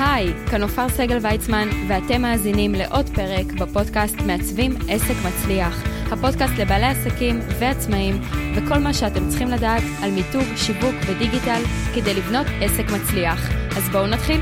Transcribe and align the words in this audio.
היי, 0.00 0.32
כאן 0.50 0.62
עופר 0.62 0.88
סגל 0.88 1.18
ויצמן, 1.22 1.68
ואתם 1.88 2.22
מאזינים 2.22 2.72
לעוד 2.74 3.06
פרק 3.14 3.46
בפודקאסט 3.60 4.16
מעצבים 4.26 4.72
עסק 4.88 5.14
מצליח. 5.26 5.82
הפודקאסט 6.12 6.52
לבעלי 6.58 6.86
עסקים 6.86 7.38
ועצמאים, 7.60 8.14
וכל 8.56 8.78
מה 8.78 8.94
שאתם 8.94 9.28
צריכים 9.28 9.48
לדעת 9.48 9.82
על 10.02 10.10
מיתוג, 10.10 10.56
שיווק 10.56 10.94
ודיגיטל 11.06 11.62
כדי 11.94 12.14
לבנות 12.14 12.46
עסק 12.62 12.84
מצליח. 12.94 13.40
אז 13.76 13.88
בואו 13.92 14.06
נתחיל. 14.06 14.40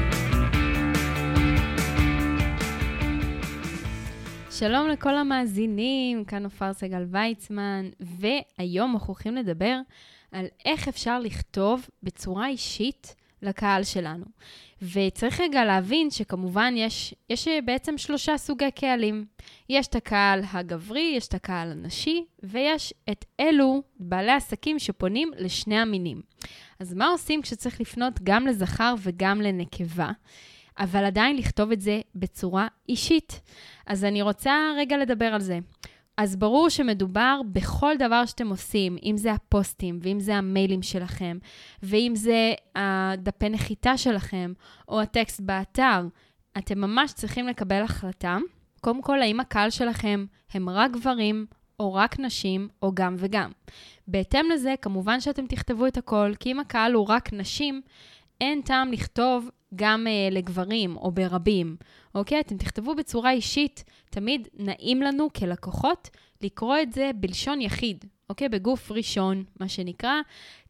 שלום 4.51 4.89
לכל 4.89 5.17
המאזינים, 5.17 6.25
כאן 6.25 6.45
עופר 6.45 6.73
סגל 6.73 7.05
ויצמן, 7.11 7.89
והיום 8.01 8.95
אנחנו 8.95 9.07
הולכים 9.07 9.37
לדבר 9.37 9.79
על 10.33 10.47
איך 10.65 10.89
אפשר 10.89 11.21
לכתוב 11.21 11.87
בצורה 12.03 12.49
אישית 12.49 13.15
לקהל 13.45 13.85
שלנו. 13.85 14.25
וצריך 14.83 15.41
רגע 15.41 15.65
להבין 15.65 16.11
שכמובן 16.11 16.75
יש, 16.77 17.15
יש 17.31 17.49
בעצם 17.65 17.99
שלושה 17.99 18.39
סוגי 18.39 18.71
קהלים. 18.71 19.25
יש 19.69 19.87
את 19.87 19.95
הקהל 19.95 20.41
הגברי, 20.53 21.15
יש 21.17 21.29
את 21.29 21.35
הקהל 21.35 21.71
הנשי, 21.71 22.25
ויש 22.43 22.95
את 23.11 23.25
אלו 23.41 23.83
בעלי 24.01 24.33
עסקים 24.33 24.79
שפונים 24.79 25.31
לשני 25.39 25.79
המינים. 25.79 26.23
אז 26.81 26.95
מה 26.95 27.09
עושים 27.09 27.43
כשצריך 27.43 27.81
לפנות 27.81 28.15
גם 28.23 28.47
לזכר 28.47 28.95
וגם 28.99 29.41
לנקבה? 29.41 30.11
אבל 30.79 31.05
עדיין 31.05 31.37
לכתוב 31.37 31.73
את 31.73 31.81
זה 31.81 32.01
בצורה 32.15 32.69
אישית. 32.89 33.41
אז 33.87 34.05
אני 34.05 34.23
רוצה 34.23 34.73
רגע 34.77 34.97
לדבר 34.97 35.25
על 35.35 35.41
זה. 35.41 35.59
אז 36.17 36.37
ברור 36.37 36.69
שמדובר 36.69 37.41
בכל 37.53 37.95
דבר 37.99 38.27
שאתם 38.27 38.49
עושים, 38.49 38.97
אם 39.03 39.17
זה 39.17 39.33
הפוסטים, 39.33 39.99
ואם 40.03 40.21
זה 40.21 40.37
המיילים 40.37 40.83
שלכם, 40.83 41.39
ואם 41.83 42.13
זה 42.15 42.53
הדפי 42.75 43.49
נחיתה 43.49 43.97
שלכם, 43.97 44.53
או 44.89 45.01
הטקסט 45.01 45.41
באתר. 45.41 46.07
אתם 46.59 46.79
ממש 46.79 47.13
צריכים 47.13 47.47
לקבל 47.49 47.83
החלטה. 47.83 48.39
קודם 48.81 49.03
כל, 49.03 49.23
האם 49.23 49.41
הקהל 49.41 49.71
שלכם 49.71 50.25
הם 50.55 50.69
רק 50.69 50.91
גברים, 50.91 51.47
או 51.81 51.95
רק 51.95 52.19
נשים, 52.19 52.69
או 52.83 52.93
גם 52.95 53.17
וגם. 53.19 53.51
בהתאם 54.09 54.47
לזה, 54.55 54.75
כמובן 54.83 55.21
שאתם 55.21 55.47
תכתבו 55.47 55.87
את 55.87 55.97
הכל, 55.97 56.33
כי 56.41 56.53
אם 56.53 56.61
הקהל 56.61 56.93
הוא 56.93 57.07
רק 57.09 57.33
נשים, 57.33 57.83
אין 58.45 58.61
טעם 58.61 58.93
לכתוב 58.93 59.51
גם 59.75 60.07
uh, 60.07 60.35
לגברים 60.35 60.97
או 60.97 61.11
ברבים, 61.11 61.77
אוקיי? 62.15 62.41
אתם 62.41 62.57
תכתבו 62.57 62.95
בצורה 62.95 63.33
אישית, 63.33 63.85
תמיד 64.11 64.49
נעים 64.55 65.03
לנו 65.03 65.33
כלקוחות 65.33 66.11
לקרוא 66.43 66.77
את 66.83 66.93
זה 66.93 67.11
בלשון 67.15 67.61
יחיד, 67.61 68.05
אוקיי? 68.31 68.49
בגוף 68.49 68.93
ראשון, 68.93 69.45
מה 69.61 69.69
שנקרא. 69.69 70.21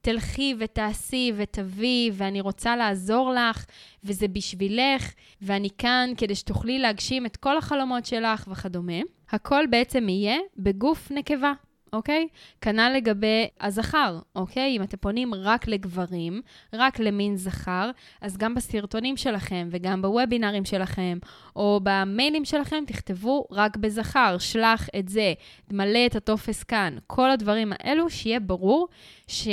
תלכי 0.01 0.55
ותעשי 0.59 1.33
ותביאי, 1.37 2.11
ואני 2.15 2.41
רוצה 2.41 2.77
לעזור 2.77 3.33
לך, 3.33 3.65
וזה 4.05 4.29
בשבילך, 4.29 5.13
ואני 5.43 5.69
כאן 5.79 6.11
כדי 6.17 6.35
שתוכלי 6.35 6.79
להגשים 6.79 7.27
את 7.27 7.37
כל 7.37 7.59
החלומות 7.59 8.07
שלך 8.07 8.49
וכדומה. 8.53 9.01
הכל 9.31 9.65
בעצם 9.71 10.09
יהיה 10.09 10.37
בגוף 10.57 11.11
נקבה, 11.11 11.53
אוקיי? 11.95 12.29
כנ"ל 12.61 12.93
לגבי 12.97 13.49
הזכר, 13.61 14.19
אוקיי? 14.37 14.77
אם 14.77 14.83
אתם 14.83 14.97
פונים 14.97 15.35
רק 15.35 15.69
לגברים, 15.69 16.41
רק 16.73 16.99
למין 16.99 17.37
זכר, 17.37 17.91
אז 18.21 18.37
גם 18.37 18.55
בסרטונים 18.55 19.17
שלכם 19.17 19.69
וגם 19.71 20.03
בוובינרים 20.03 20.65
שלכם, 20.65 21.19
או 21.57 21.81
במיילים 21.83 22.45
שלכם, 22.45 22.85
תכתבו 22.87 23.47
רק 23.51 23.77
בזכר, 23.77 24.37
שלח 24.39 24.89
את 24.99 25.09
זה, 25.09 25.33
מלא 25.71 26.07
את 26.07 26.17
הטופס 26.17 26.63
כאן. 26.63 26.97
כל 27.07 27.31
הדברים 27.31 27.73
האלו, 27.73 28.11
שיהיה 28.11 28.41
ברור 28.41 28.89
ש... 29.27 29.49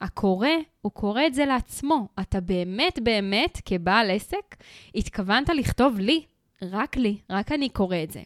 הקורא, 0.00 0.48
הוא 0.80 0.92
קורא 0.92 1.22
את 1.26 1.34
זה 1.34 1.44
לעצמו. 1.44 2.08
אתה 2.20 2.40
באמת 2.40 2.98
באמת, 3.02 3.60
כבעל 3.64 4.10
עסק, 4.10 4.56
התכוונת 4.94 5.48
לכתוב 5.48 5.98
לי, 5.98 6.24
רק 6.62 6.96
לי, 6.96 7.18
רק 7.30 7.52
אני 7.52 7.68
קורא 7.68 7.96
את 8.02 8.10
זה. 8.10 8.22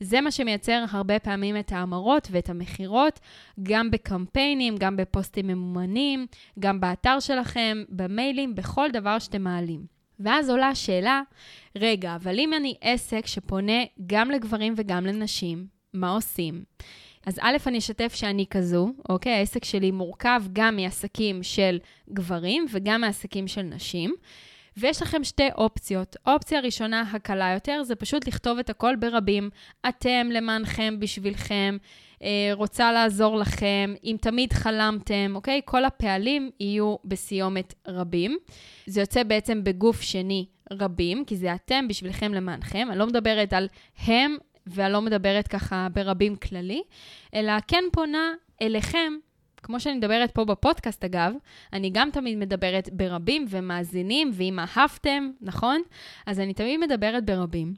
זה 0.00 0.20
מה 0.20 0.30
שמייצר 0.30 0.84
הרבה 0.90 1.18
פעמים 1.18 1.58
את 1.58 1.72
ההמרות 1.72 2.28
ואת 2.30 2.50
המכירות, 2.50 3.20
גם 3.62 3.90
בקמפיינים, 3.90 4.76
גם 4.76 4.96
בפוסטים 4.96 5.46
ממומנים, 5.46 6.26
גם 6.58 6.80
באתר 6.80 7.20
שלכם, 7.20 7.82
במיילים, 7.88 8.54
בכל 8.54 8.90
דבר 8.92 9.18
שאתם 9.18 9.42
מעלים. 9.42 9.84
ואז 10.20 10.50
עולה 10.50 10.68
השאלה, 10.68 11.22
רגע, 11.76 12.14
אבל 12.14 12.38
אם 12.38 12.54
אני 12.54 12.74
עסק 12.80 13.26
שפונה 13.26 13.82
גם 14.06 14.30
לגברים 14.30 14.74
וגם 14.76 15.06
לנשים, 15.06 15.66
מה 15.94 16.10
עושים? 16.10 16.64
אז 17.26 17.38
א', 17.42 17.56
אני 17.66 17.78
אשתף 17.78 18.14
שאני 18.14 18.46
כזו, 18.50 18.92
אוקיי? 19.08 19.32
העסק 19.32 19.64
שלי 19.64 19.90
מורכב 19.90 20.42
גם 20.52 20.76
מעסקים 20.76 21.42
של 21.42 21.78
גברים 22.12 22.66
וגם 22.70 23.00
מעסקים 23.00 23.48
של 23.48 23.62
נשים. 23.62 24.14
ויש 24.76 25.02
לכם 25.02 25.24
שתי 25.24 25.48
אופציות. 25.58 26.16
אופציה 26.26 26.60
ראשונה, 26.60 27.04
הקלה 27.12 27.50
יותר, 27.54 27.82
זה 27.82 27.94
פשוט 27.94 28.28
לכתוב 28.28 28.58
את 28.58 28.70
הכל 28.70 28.96
ברבים. 28.96 29.50
אתם, 29.88 30.28
למענכם, 30.30 30.96
בשבילכם, 31.00 31.76
אה, 32.22 32.50
רוצה 32.52 32.92
לעזור 32.92 33.36
לכם, 33.36 33.94
אם 34.04 34.16
תמיד 34.20 34.52
חלמתם, 34.52 35.32
אוקיי? 35.34 35.60
כל 35.64 35.84
הפעלים 35.84 36.50
יהיו 36.60 36.96
בסיומת 37.04 37.74
רבים. 37.88 38.38
זה 38.86 39.00
יוצא 39.00 39.22
בעצם 39.22 39.64
בגוף 39.64 40.00
שני 40.00 40.46
רבים, 40.72 41.24
כי 41.24 41.36
זה 41.36 41.54
אתם, 41.54 41.88
בשבילכם, 41.88 42.34
למענכם. 42.34 42.88
אני 42.90 42.98
לא 42.98 43.06
מדברת 43.06 43.52
על 43.52 43.68
הם, 44.06 44.36
ואני 44.66 44.92
לא 44.92 45.02
מדברת 45.02 45.48
ככה 45.48 45.86
ברבים 45.92 46.36
כללי, 46.36 46.82
אלא 47.34 47.52
כן 47.68 47.84
פונה 47.92 48.32
אליכם 48.62 49.12
כמו 49.70 49.80
שאני 49.80 49.96
מדברת 49.96 50.30
פה 50.30 50.44
בפודקאסט, 50.44 51.04
אגב, 51.04 51.32
אני 51.72 51.90
גם 51.90 52.10
תמיד 52.10 52.38
מדברת 52.38 52.88
ברבים 52.92 53.46
ומאזינים, 53.48 54.30
ואם 54.34 54.58
אהבתם, 54.58 55.30
נכון? 55.40 55.82
אז 56.26 56.40
אני 56.40 56.54
תמיד 56.54 56.80
מדברת 56.80 57.24
ברבים. 57.24 57.74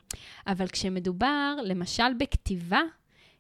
אבל 0.46 0.68
כשמדובר, 0.68 1.54
למשל, 1.64 2.14
בכתיבה, 2.18 2.80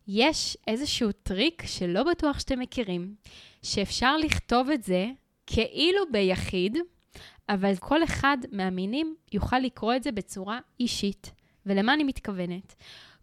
יש 0.08 0.56
איזשהו 0.66 1.12
טריק 1.12 1.62
שלא 1.66 2.02
בטוח 2.02 2.38
שאתם 2.38 2.58
מכירים, 2.58 3.14
שאפשר 3.62 4.16
לכתוב 4.16 4.70
את 4.70 4.82
זה 4.82 5.06
כאילו 5.46 6.00
ביחיד, 6.10 6.78
אבל 7.48 7.76
כל 7.76 8.04
אחד 8.04 8.36
מהמינים 8.50 9.14
יוכל 9.32 9.58
לקרוא 9.58 9.94
את 9.94 10.02
זה 10.02 10.12
בצורה 10.12 10.58
אישית. 10.80 11.32
ולמה 11.66 11.94
אני 11.94 12.04
מתכוונת? 12.04 12.74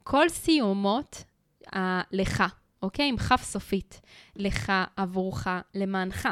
כל 0.03 0.29
סיומות 0.29 1.23
הלכה, 1.71 2.47
אוקיי? 2.83 3.09
עם 3.09 3.17
כף 3.17 3.43
סופית. 3.43 4.01
לך, 4.35 4.71
עבורך, 4.97 5.47
למענך. 5.75 6.29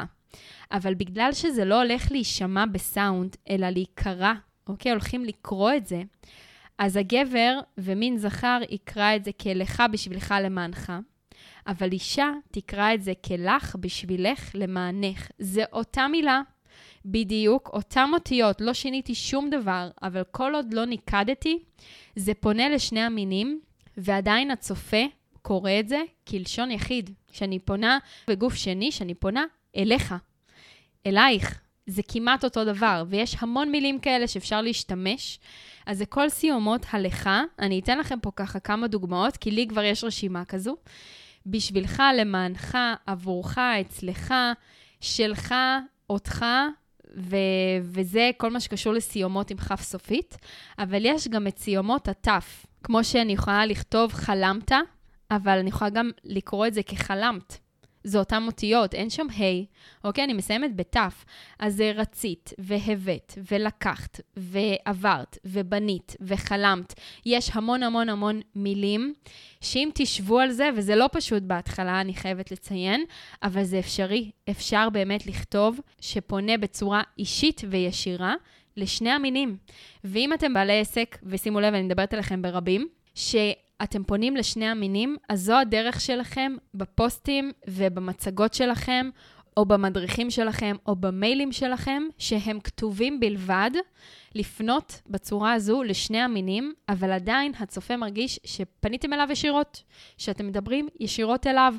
אבל 0.72 0.94
בגלל 0.94 1.32
שזה 1.32 1.64
לא 1.64 1.82
הולך 1.82 2.12
להישמע 2.12 2.66
בסאונד, 2.66 3.36
אלא 3.50 3.68
להיקרא, 3.68 4.32
אוקיי? 4.68 4.92
הולכים 4.92 5.24
לקרוא 5.24 5.72
את 5.76 5.86
זה, 5.86 6.02
אז 6.78 6.96
הגבר 6.96 7.58
ומין 7.78 8.18
זכר 8.18 8.60
יקרא 8.70 9.16
את 9.16 9.24
זה 9.24 9.32
כלך 9.32 9.82
בשבילך 9.92 10.34
למענך, 10.42 10.92
אבל 11.66 11.92
אישה 11.92 12.30
תקרא 12.50 12.94
את 12.94 13.02
זה 13.02 13.12
כלך 13.26 13.76
בשבילך 13.80 14.50
למענך. 14.54 15.30
זה 15.38 15.64
אותה 15.72 16.08
מילה, 16.08 16.40
בדיוק, 17.04 17.70
אותם 17.72 18.10
אותיות, 18.14 18.60
לא 18.60 18.72
שיניתי 18.72 19.14
שום 19.14 19.50
דבר, 19.50 19.90
אבל 20.02 20.22
כל 20.30 20.54
עוד 20.54 20.74
לא 20.74 20.84
ניקדתי, 20.84 21.58
זה 22.16 22.34
פונה 22.34 22.68
לשני 22.68 23.00
המינים, 23.00 23.60
ועדיין 23.96 24.50
הצופה 24.50 25.04
קורא 25.42 25.70
את 25.80 25.88
זה 25.88 26.02
כלשון 26.28 26.70
יחיד. 26.70 27.10
כשאני 27.32 27.58
פונה 27.58 27.98
בגוף 28.28 28.54
שני, 28.54 28.90
כשאני 28.90 29.14
פונה 29.14 29.44
אליך, 29.76 30.14
אלייך. 31.06 31.60
זה 31.86 32.02
כמעט 32.08 32.44
אותו 32.44 32.64
דבר, 32.64 33.04
ויש 33.08 33.36
המון 33.38 33.70
מילים 33.70 33.98
כאלה 33.98 34.26
שאפשר 34.26 34.62
להשתמש. 34.62 35.38
אז 35.86 35.98
זה 35.98 36.06
כל 36.06 36.28
סיומות 36.28 36.86
הלכה. 36.90 37.42
אני 37.58 37.78
אתן 37.78 37.98
לכם 37.98 38.20
פה 38.20 38.30
ככה 38.36 38.60
כמה 38.60 38.86
דוגמאות, 38.86 39.36
כי 39.36 39.50
לי 39.50 39.66
כבר 39.68 39.82
יש 39.82 40.04
רשימה 40.04 40.44
כזו. 40.44 40.76
בשבילך, 41.46 42.02
למענך, 42.20 42.78
עבורך, 43.06 43.58
אצלך, 43.58 44.34
שלך, 45.00 45.54
אותך, 46.10 46.44
ו- 47.16 47.36
וזה 47.82 48.30
כל 48.36 48.50
מה 48.50 48.60
שקשור 48.60 48.92
לסיומות 48.92 49.50
עם 49.50 49.56
כף 49.56 49.82
סופית. 49.82 50.38
אבל 50.78 51.04
יש 51.04 51.28
גם 51.28 51.46
את 51.46 51.58
סיומות 51.58 52.08
התף, 52.08 52.66
כמו 52.82 53.04
שאני 53.04 53.32
יכולה 53.32 53.66
לכתוב 53.66 54.12
חלמת, 54.12 54.72
אבל 55.30 55.58
אני 55.58 55.68
יכולה 55.68 55.90
גם 55.90 56.10
לקרוא 56.24 56.66
את 56.66 56.74
זה 56.74 56.82
כחלמת. 56.82 57.58
זה 58.04 58.18
אותן 58.18 58.42
אותיות, 58.46 58.94
אין 58.94 59.10
שם 59.10 59.26
ה', 59.30 59.64
אוקיי? 60.04 60.24
אני 60.24 60.32
מסיימת 60.32 60.76
בתף. 60.76 61.24
אז 61.58 61.74
זה 61.74 61.92
רצית, 61.94 62.52
והבאת, 62.58 63.38
ולקחת, 63.50 64.20
ועברת, 64.36 65.38
ובנית, 65.44 66.16
וחלמת. 66.20 66.94
יש 67.26 67.50
המון 67.54 67.82
המון 67.82 68.08
המון 68.08 68.40
מילים, 68.54 69.14
שאם 69.60 69.90
תשבו 69.94 70.38
על 70.38 70.50
זה, 70.50 70.70
וזה 70.76 70.96
לא 70.96 71.08
פשוט 71.12 71.42
בהתחלה, 71.42 72.00
אני 72.00 72.14
חייבת 72.14 72.50
לציין, 72.50 73.04
אבל 73.42 73.64
זה 73.64 73.78
אפשרי. 73.78 74.30
אפשר 74.50 74.90
באמת 74.90 75.26
לכתוב 75.26 75.80
שפונה 76.00 76.56
בצורה 76.58 77.02
אישית 77.18 77.60
וישירה 77.68 78.34
לשני 78.76 79.10
המינים. 79.10 79.56
ואם 80.04 80.32
אתם 80.32 80.54
בעלי 80.54 80.80
עסק, 80.80 81.18
ושימו 81.22 81.60
לב, 81.60 81.74
אני 81.74 81.82
מדברת 81.82 82.14
אליכם 82.14 82.42
ברבים, 82.42 82.88
ש... 83.14 83.36
אתם 83.82 84.04
פונים 84.04 84.36
לשני 84.36 84.66
המינים, 84.66 85.16
אז 85.28 85.40
זו 85.40 85.58
הדרך 85.58 86.00
שלכם 86.00 86.52
בפוסטים 86.74 87.52
ובמצגות 87.68 88.54
שלכם, 88.54 89.10
או 89.58 89.64
במדריכים 89.64 90.30
שלכם, 90.30 90.76
או 90.86 90.96
במיילים 90.96 91.52
שלכם, 91.52 92.02
שהם 92.18 92.60
כתובים 92.60 93.20
בלבד, 93.20 93.70
לפנות 94.34 95.00
בצורה 95.06 95.52
הזו 95.52 95.82
לשני 95.82 96.20
המינים, 96.20 96.72
אבל 96.88 97.12
עדיין 97.12 97.52
הצופה 97.58 97.96
מרגיש 97.96 98.40
שפניתם 98.44 99.12
אליו 99.12 99.28
ישירות, 99.30 99.82
שאתם 100.18 100.46
מדברים 100.46 100.88
ישירות 101.00 101.46
אליו, 101.46 101.74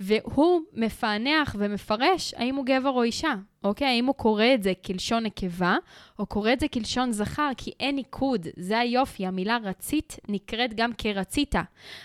והוא 0.00 0.60
מפענח 0.72 1.56
ומפרש 1.58 2.34
האם 2.34 2.54
הוא 2.54 2.66
גבר 2.66 2.90
או 2.90 3.02
אישה, 3.02 3.34
אוקיי? 3.64 3.88
האם 3.88 4.06
הוא 4.06 4.14
קורא 4.14 4.44
את 4.54 4.62
זה 4.62 4.72
כלשון 4.86 5.22
נקבה, 5.22 5.76
או 6.18 6.26
קורא 6.26 6.52
את 6.52 6.60
זה 6.60 6.68
כלשון 6.68 7.12
זכר, 7.12 7.50
כי 7.56 7.70
אין 7.80 7.94
ניקוד, 7.94 8.46
זה 8.56 8.78
היופי. 8.78 9.26
המילה 9.26 9.58
רצית 9.62 10.16
נקראת 10.28 10.74
גם 10.74 10.90
כרצית. 10.98 11.54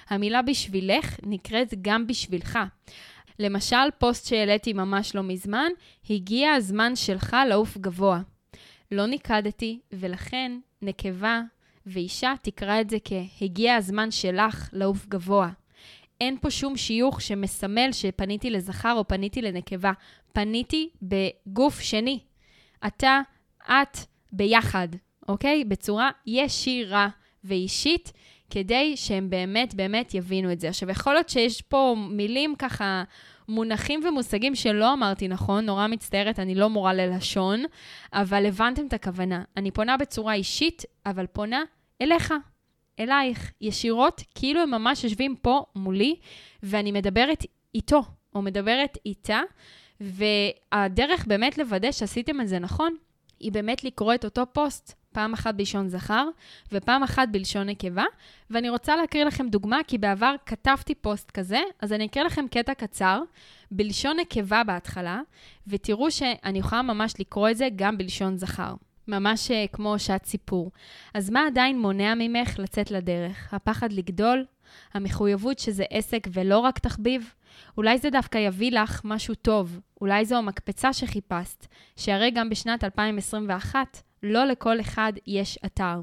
המילה 0.09 0.41
בשבילך 0.41 1.17
נקראת 1.23 1.73
גם 1.81 2.07
בשבילך. 2.07 2.59
למשל, 3.39 3.75
פוסט 3.97 4.27
שהעליתי 4.27 4.73
ממש 4.73 5.15
לא 5.15 5.23
מזמן, 5.23 5.71
הגיע 6.09 6.53
הזמן 6.53 6.95
שלך 6.95 7.37
לעוף 7.49 7.77
גבוה. 7.77 8.21
לא 8.91 9.05
ניקדתי, 9.05 9.79
ולכן 9.91 10.51
נקבה 10.81 11.41
ואישה 11.85 12.33
תקרא 12.41 12.81
את 12.81 12.89
זה 12.89 12.97
כהגיע 13.03 13.75
הזמן 13.75 14.11
שלך 14.11 14.69
לעוף 14.73 15.05
גבוה. 15.07 15.49
אין 16.21 16.37
פה 16.41 16.51
שום 16.51 16.77
שיוך 16.77 17.21
שמסמל 17.21 17.91
שפניתי 17.91 18.49
לזכר 18.49 18.93
או 18.97 19.07
פניתי 19.07 19.41
לנקבה. 19.41 19.91
פניתי 20.33 20.89
בגוף 21.01 21.79
שני. 21.79 22.19
אתה, 22.87 23.21
את, 23.65 23.97
ביחד, 24.31 24.87
אוקיי? 25.27 25.63
בצורה 25.63 26.09
ישירה 26.25 27.07
ואישית, 27.43 28.11
כדי 28.49 28.93
שהם 28.97 29.29
באמת 29.29 29.75
באמת 29.75 30.13
יבינו 30.13 30.51
את 30.51 30.59
זה. 30.59 30.69
עכשיו, 30.69 30.89
יכול 30.89 31.13
להיות 31.13 31.29
שיש 31.29 31.61
פה 31.61 31.95
מילים 32.09 32.55
ככה 32.55 33.03
מונחים 33.49 33.99
ומושגים 34.07 34.55
שלא 34.55 34.93
אמרתי 34.93 35.27
נכון, 35.27 35.65
נורא 35.65 35.87
מצטערת, 35.87 36.39
אני 36.39 36.55
לא 36.55 36.69
מורה 36.69 36.93
ללשון, 36.93 37.63
אבל 38.13 38.45
הבנתם 38.45 38.87
את 38.87 38.93
הכוונה. 38.93 39.43
אני 39.57 39.71
פונה 39.71 39.97
בצורה 39.97 40.33
אישית, 40.33 40.83
אבל 41.05 41.27
פונה 41.27 41.63
אליך, 42.01 42.33
אלייך, 42.99 43.51
ישירות, 43.61 44.21
כאילו 44.35 44.61
הם 44.61 44.71
ממש 44.71 45.03
יושבים 45.03 45.35
פה 45.35 45.65
מולי, 45.75 46.15
ואני 46.63 46.91
מדברת 46.91 47.43
איתו, 47.75 48.01
או 48.35 48.41
מדברת 48.41 48.97
איתה, 49.05 49.41
והדרך 50.01 51.25
באמת 51.27 51.57
לוודא 51.57 51.91
שעשיתם 51.91 52.41
את 52.41 52.47
זה 52.47 52.59
נכון, 52.59 52.95
היא 53.39 53.51
באמת 53.51 53.83
לקרוא 53.83 54.13
את 54.13 54.25
אותו 54.25 54.43
פוסט 54.53 54.98
פעם 55.11 55.33
אחת 55.33 55.55
בלשון 55.55 55.87
זכר 55.87 56.27
ופעם 56.71 57.03
אחת 57.03 57.27
בלשון 57.31 57.69
נקבה. 57.69 58.03
ואני 58.49 58.69
רוצה 58.69 58.95
להקריא 58.95 59.23
לכם 59.23 59.49
דוגמה, 59.49 59.79
כי 59.87 59.97
בעבר 59.97 60.35
כתבתי 60.45 60.95
פוסט 60.95 61.31
כזה, 61.31 61.59
אז 61.81 61.93
אני 61.93 62.05
אקריא 62.05 62.25
לכם 62.25 62.45
קטע 62.51 62.73
קצר 62.73 63.21
בלשון 63.71 64.17
נקבה 64.19 64.63
בהתחלה, 64.63 65.21
ותראו 65.67 66.11
שאני 66.11 66.59
יכולה 66.59 66.81
ממש 66.81 67.13
לקרוא 67.19 67.49
את 67.49 67.57
זה 67.57 67.67
גם 67.75 67.97
בלשון 67.97 68.37
זכר. 68.37 68.73
ממש 69.09 69.51
אה, 69.51 69.65
כמו 69.71 69.99
שעת 69.99 70.25
סיפור. 70.25 70.71
אז 71.13 71.29
מה 71.29 71.47
עדיין 71.47 71.79
מונע 71.79 72.13
ממך 72.17 72.59
לצאת 72.59 72.91
לדרך? 72.91 73.53
הפחד 73.53 73.93
לגדול? 73.93 74.45
המחויבות 74.93 75.59
שזה 75.59 75.83
עסק 75.89 76.27
ולא 76.33 76.59
רק 76.59 76.79
תחביב? 76.79 77.33
אולי 77.77 77.97
זה 77.97 78.09
דווקא 78.09 78.37
יביא 78.37 78.71
לך 78.71 79.01
משהו 79.03 79.35
טוב, 79.35 79.79
אולי 80.01 80.25
זו 80.25 80.35
המקפצה 80.35 80.93
שחיפשת, 80.93 81.67
שהרי 81.95 82.31
גם 82.31 82.49
בשנת 82.49 82.83
2021 82.83 84.01
לא 84.23 84.45
לכל 84.45 84.79
אחד 84.79 85.13
יש 85.27 85.59
אתר. 85.65 86.01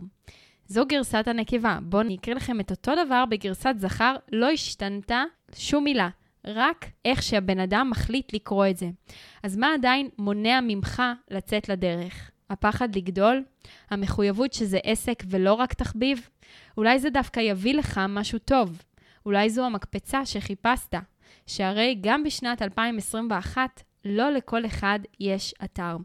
זו 0.66 0.86
גרסת 0.86 1.28
הנקבה. 1.28 1.78
בואו 1.82 2.02
אני 2.02 2.16
אקריא 2.16 2.36
לכם 2.36 2.60
את 2.60 2.70
אותו 2.70 2.92
דבר 3.06 3.24
בגרסת 3.30 3.74
זכר, 3.78 4.16
לא 4.32 4.50
השתנתה 4.50 5.24
שום 5.54 5.84
מילה, 5.84 6.08
רק 6.44 6.86
איך 7.04 7.22
שהבן 7.22 7.60
אדם 7.60 7.90
מחליט 7.90 8.32
לקרוא 8.32 8.66
את 8.66 8.76
זה. 8.76 8.90
אז 9.42 9.56
מה 9.56 9.74
עדיין 9.74 10.08
מונע 10.18 10.60
ממך 10.62 11.02
לצאת 11.30 11.68
לדרך? 11.68 12.30
הפחד 12.50 12.96
לגדול? 12.96 13.42
המחויבות 13.90 14.52
שזה 14.52 14.78
עסק 14.82 15.22
ולא 15.26 15.54
רק 15.54 15.74
תחביב? 15.74 16.28
אולי 16.76 16.98
זה 16.98 17.10
דווקא 17.10 17.40
יביא 17.40 17.74
לך 17.74 18.00
משהו 18.08 18.38
טוב. 18.38 18.82
אולי 19.26 19.50
זו 19.50 19.64
המקפצה 19.64 20.26
שחיפשת, 20.26 20.94
שהרי 21.46 21.98
גם 22.00 22.24
בשנת 22.24 22.62
2021 22.62 23.82
לא 24.04 24.30
לכל 24.30 24.66
אחד 24.66 24.98
יש 25.20 25.54
אתר. 25.64 25.96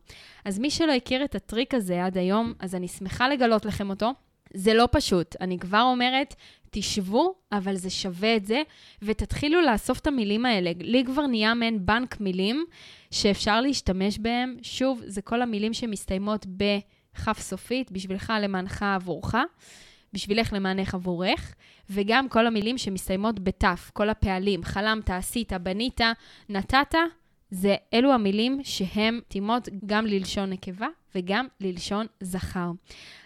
אז 0.45 0.59
מי 0.59 0.69
שלא 0.69 0.91
הכיר 0.91 1.23
את 1.23 1.35
הטריק 1.35 1.73
הזה 1.73 2.05
עד 2.05 2.17
היום, 2.17 2.53
אז 2.59 2.75
אני 2.75 2.87
שמחה 2.87 3.29
לגלות 3.29 3.65
לכם 3.65 3.89
אותו. 3.89 4.11
זה 4.53 4.73
לא 4.73 4.87
פשוט, 4.91 5.35
אני 5.41 5.59
כבר 5.59 5.81
אומרת, 5.81 6.35
תשבו, 6.69 7.35
אבל 7.51 7.75
זה 7.75 7.89
שווה 7.89 8.35
את 8.35 8.45
זה, 8.45 8.61
ותתחילו 9.01 9.61
לאסוף 9.61 9.99
את 9.99 10.07
המילים 10.07 10.45
האלה. 10.45 10.71
לי 10.79 11.03
כבר 11.05 11.27
נהיה 11.27 11.53
מעין 11.53 11.85
בנק 11.85 12.19
מילים 12.19 12.65
שאפשר 13.11 13.61
להשתמש 13.61 14.19
בהם. 14.19 14.57
שוב, 14.61 15.01
זה 15.05 15.21
כל 15.21 15.41
המילים 15.41 15.73
שמסתיימות 15.73 16.45
בכף 16.45 17.39
סופית, 17.39 17.91
בשבילך, 17.91 18.33
למענך, 18.41 18.83
עבורך. 18.83 19.35
בשבילך 20.13 20.53
למענך 20.53 20.93
עבורך, 20.93 21.55
וגם 21.89 22.29
כל 22.29 22.47
המילים 22.47 22.77
שמסתיימות 22.77 23.39
בתף, 23.39 23.91
כל 23.93 24.09
הפעלים, 24.09 24.63
חלמת, 24.63 25.09
עשית, 25.09 25.53
בנית, 25.53 26.01
נתת, 26.49 26.95
זה 27.51 27.75
אלו 27.93 28.13
המילים 28.13 28.59
שהן 28.63 29.17
מתאימות 29.17 29.69
גם 29.85 30.05
ללשון 30.05 30.49
נקבה 30.49 30.87
וגם 31.15 31.47
ללשון 31.59 32.05
זכר. 32.19 32.71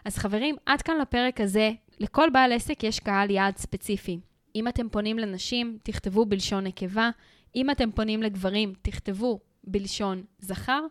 אז 0.06 0.18
חברים, 0.18 0.56
עד 0.66 0.82
כאן 0.82 0.98
לפרק 1.02 1.42
הזה. 1.42 1.72
לכל 2.00 2.30
בעל 2.34 2.52
עסק 2.52 2.84
יש 2.84 3.00
קהל 3.00 3.32
יעד 3.32 3.58
ספציפי. 3.58 4.20
אם 4.56 4.68
אתם 4.68 4.90
פונים 4.90 5.20
לנשים, 5.20 5.78
תכתבו 5.84 6.26
בלשון 6.26 6.64
נקבה. 6.64 7.10
אם 7.56 7.70
אתם 7.70 7.92
פונים 7.92 8.24
לגברים, 8.24 8.74
תכתבו 8.82 9.40
בלשון 9.64 10.24
זכר, 10.40 10.82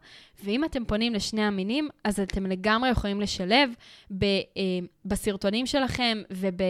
ואם 0.44 0.64
אתם 0.64 0.84
פונים 0.84 1.14
לשני 1.14 1.42
המינים, 1.42 1.88
אז 2.04 2.20
אתם 2.20 2.46
לגמרי 2.46 2.90
יכולים 2.90 3.20
לשלב 3.20 3.70
ב, 4.19 4.25
אה, 4.25 4.40
בסרטונים 5.04 5.66
שלכם 5.66 6.22
וב... 6.30 6.62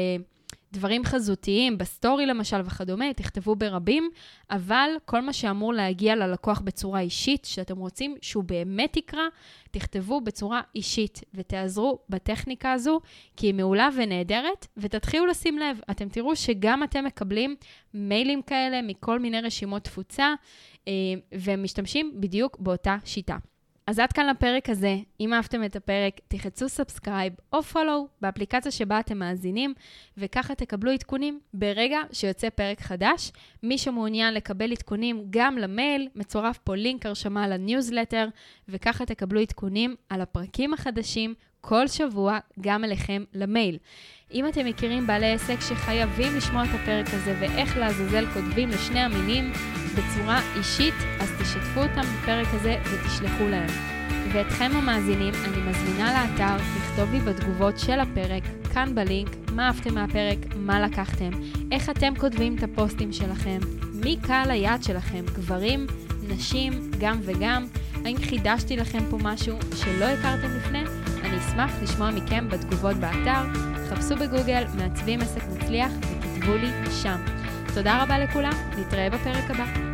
דברים 0.75 1.05
חזותיים, 1.05 1.79
בסטורי 1.79 2.27
למשל 2.27 2.61
וכדומה, 2.65 3.13
תכתבו 3.13 3.57
ברבים, 3.57 4.11
אבל 4.51 4.91
כל 5.05 5.21
מה 5.21 5.33
שאמור 5.33 5.73
להגיע 5.73 6.17
ללקוח 6.17 6.61
בצורה 6.61 7.01
אישית, 7.01 7.45
שאתם 7.45 7.77
רוצים 7.77 8.15
שהוא 8.23 8.45
באמת 8.45 8.97
יקרא, 8.97 9.23
תכתבו 9.71 10.21
בצורה 10.21 10.61
אישית 10.75 11.21
ותעזרו 11.35 11.99
בטכניקה 12.09 12.73
הזו, 12.73 13.01
כי 13.37 13.47
היא 13.47 13.55
מעולה 13.55 13.89
ונהדרת, 13.97 14.67
ותתחילו 14.77 15.27
לשים 15.27 15.59
לב, 15.59 15.81
אתם 15.91 16.09
תראו 16.09 16.37
שגם 16.37 16.83
אתם 16.83 17.05
מקבלים 17.05 17.57
מיילים 17.95 18.43
כאלה 18.43 18.83
מכל 18.83 19.19
מיני 19.19 19.41
רשימות 19.41 19.85
תפוצה, 19.85 20.35
אה, 20.89 20.93
ומשתמשים 21.33 22.13
בדיוק 22.21 22.59
באותה 22.61 22.97
שיטה. 23.05 23.37
אז 23.87 23.99
עד 23.99 24.13
כאן 24.13 24.27
לפרק 24.27 24.71
הזה. 24.71 24.97
אם 25.21 25.35
אהבתם 25.35 25.65
את 25.65 25.77
הפרק, 25.77 26.21
תחצו 26.29 26.69
subscribe 26.69 27.33
או 27.53 27.63
follow 27.63 28.09
באפליקציה 28.21 28.73
שבה 28.73 29.01
אתם 29.01 29.19
מאזינים, 29.19 29.75
וככה 30.19 30.55
תקבלו 30.55 30.91
עדכונים 30.91 31.41
ברגע 31.55 31.99
שיוצא 32.13 32.51
פרק 32.51 32.81
חדש. 32.81 33.33
מי 33.63 33.79
שמעוניין 33.79 34.35
לקבל 34.35 34.73
עדכונים 34.73 35.27
גם 35.31 35.59
למייל, 35.59 36.09
מצורף 36.15 36.59
פה 36.59 36.75
לינק 36.75 37.07
הרשמה 37.07 37.49
לניוזלטר, 37.49 38.29
וככה 38.69 39.07
תקבלו 39.07 39.41
עדכונים 39.41 39.97
על 40.09 40.21
הפרקים 40.21 40.75
החדשים 40.75 41.35
כל 41.69 41.89
שבוע 41.89 42.39
גם 42.61 42.85
אליכם 42.85 43.25
למייל. 43.35 43.79
אם 44.35 44.49
אתם 44.49 44.67
מכירים 44.67 45.07
בעלי 45.07 45.33
עסק 45.33 45.61
שחייבים 45.61 46.37
לשמוע 46.37 46.65
את 46.65 46.69
הפרק 46.75 47.07
הזה 47.07 47.37
ואיך 47.41 47.77
לעזאזל 47.77 48.27
כותבים 48.27 48.69
לשני 48.69 49.01
המינים 49.01 49.53
בצורה 49.93 50.41
אישית, 50.57 50.95
אז 51.21 51.33
תשתפו 51.41 51.81
אותם 51.81 52.01
בפרק 52.01 52.47
הזה 52.51 52.77
ותשלחו 52.85 53.49
להם. 53.49 53.71
ואתכם 54.33 54.71
המאזינים, 54.75 55.35
אני 55.35 55.71
מזמינה 55.71 56.13
לאתר 56.13 56.57
לכתוב 56.57 57.13
לי 57.13 57.21
בתגובות 57.21 57.79
של 57.79 58.01
הפרק, 58.01 58.43
כאן 58.75 58.95
בלינק, 58.95 59.29
מה 59.53 59.67
אהבתם 59.67 59.95
מהפרק, 59.95 60.39
מה 60.57 60.81
לקחתם, 60.81 61.31
איך 61.73 61.91
אתם 61.91 62.15
כותבים 62.17 62.57
את 62.57 62.63
הפוסטים 62.63 63.13
שלכם, 63.13 63.59
מי 64.05 64.17
קהל 64.23 64.51
היעד 64.51 64.83
שלכם, 64.83 65.25
גברים, 65.35 65.87
נשים, 66.29 66.73
גם 67.01 67.21
וגם, 67.23 67.67
האם 68.05 68.17
חידשתי 68.19 68.77
לכם 68.77 69.01
פה 69.11 69.19
משהו 69.23 69.57
שלא 69.77 70.05
הכרתם 70.05 70.57
לפני? 70.57 71.04
אני 71.35 71.43
אשמח 71.43 71.71
לשמוע 71.83 72.11
מכם 72.11 72.49
בתגובות 72.49 72.97
באתר. 72.97 73.43
חפשו 73.91 74.17
בגוגל 74.17 74.65
מעצבים 74.75 75.21
עסק 75.21 75.43
מצליח 75.53 75.93
וכתבו 76.01 76.55
לי 76.55 76.71
שם. 77.03 77.21
תודה 77.75 78.03
רבה 78.03 78.19
לכולם, 78.19 78.53
נתראה 78.79 79.11
בפרק 79.11 79.51
הבא. 79.51 79.94